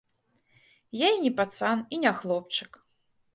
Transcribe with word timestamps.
Я 0.99 1.09
не 1.25 1.31
пацан 1.41 1.77
і 1.97 2.01
не 2.07 2.15
хлопчык. 2.23 2.81